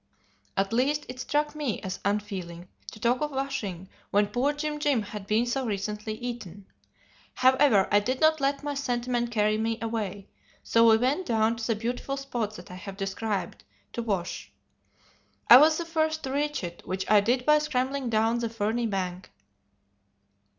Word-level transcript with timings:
At 0.57 0.73
least 0.73 1.05
it 1.09 1.19
struck 1.19 1.53
me 1.55 1.79
as 1.83 1.99
unfeeling 2.03 2.67
to 2.91 2.99
talk 2.99 3.21
of 3.21 3.29
washing 3.29 3.87
when 4.09 4.25
poor 4.29 4.51
Jim 4.51 4.79
Jim 4.79 5.03
had 5.03 5.27
been 5.27 5.45
so 5.45 5.63
recently 5.63 6.15
eaten. 6.15 6.65
However, 7.35 7.87
I 7.91 7.99
did 7.99 8.19
not 8.19 8.41
let 8.41 8.63
my 8.63 8.73
sentiment 8.73 9.29
carry 9.29 9.59
me 9.59 9.77
away, 9.79 10.27
so 10.63 10.89
we 10.89 10.97
went 10.97 11.27
down 11.27 11.57
to 11.57 11.67
the 11.67 11.75
beautiful 11.75 12.17
spot 12.17 12.55
that 12.55 12.71
I 12.71 12.77
have 12.77 12.97
described, 12.97 13.63
to 13.93 14.01
wash. 14.01 14.51
I 15.47 15.57
was 15.57 15.77
the 15.77 15.85
first 15.85 16.23
to 16.23 16.31
reach 16.31 16.63
it, 16.63 16.81
which 16.83 17.05
I 17.07 17.19
did 17.19 17.45
by 17.45 17.59
scrambling 17.59 18.09
down 18.09 18.39
the 18.39 18.49
ferny 18.49 18.87
bank. 18.87 19.29